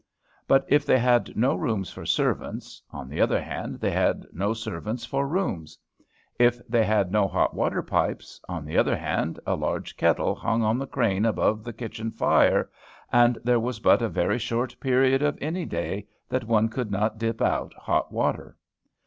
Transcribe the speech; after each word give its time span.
But 0.47 0.65
if 0.67 0.83
they 0.83 0.97
had 0.97 1.37
no 1.37 1.53
rooms 1.53 1.91
for 1.91 2.07
servants, 2.07 2.81
on 2.89 3.07
the 3.07 3.21
other 3.21 3.39
hand 3.39 3.75
they 3.79 3.91
had 3.91 4.25
no 4.33 4.51
servants 4.51 5.05
for 5.05 5.27
rooms. 5.27 5.77
If 6.39 6.59
they 6.67 6.83
had 6.85 7.11
no 7.11 7.27
hot 7.27 7.53
water 7.53 7.83
pipes, 7.83 8.41
on 8.49 8.65
the 8.65 8.79
other 8.79 8.97
hand 8.97 9.39
a 9.45 9.53
large 9.55 9.95
kettle 9.95 10.33
hung 10.33 10.63
on 10.63 10.79
the 10.79 10.87
crane 10.87 11.23
above 11.23 11.63
the 11.63 11.71
kitchen 11.71 12.09
fire, 12.09 12.67
and 13.13 13.37
there 13.43 13.59
was 13.59 13.79
but 13.79 14.01
a 14.01 14.09
very 14.09 14.39
short 14.39 14.75
period 14.79 15.21
of 15.21 15.37
any 15.39 15.65
day 15.67 16.07
that 16.29 16.45
one 16.45 16.67
could 16.67 16.89
not 16.89 17.19
dip 17.19 17.39
out 17.39 17.71
hot 17.75 18.11
water. 18.11 18.57